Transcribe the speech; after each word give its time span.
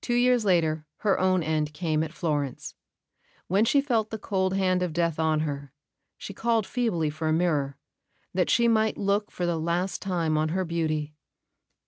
Two 0.00 0.14
years 0.16 0.44
later 0.44 0.86
her 1.06 1.20
own 1.20 1.40
end 1.40 1.72
came 1.72 2.02
at 2.02 2.12
Florence. 2.12 2.74
When 3.46 3.64
she 3.64 3.80
felt 3.80 4.10
the 4.10 4.18
cold 4.18 4.54
hand 4.54 4.82
of 4.82 4.92
death 4.92 5.20
on 5.20 5.38
her, 5.46 5.72
she 6.18 6.34
called 6.34 6.66
feebly 6.66 7.10
for 7.10 7.28
a 7.28 7.32
mirror, 7.32 7.78
that 8.34 8.50
she 8.50 8.66
might 8.66 8.98
look 8.98 9.30
for 9.30 9.46
the 9.46 9.60
last 9.60 10.02
time 10.02 10.36
on 10.36 10.48
her 10.48 10.64
beauty. 10.64 11.14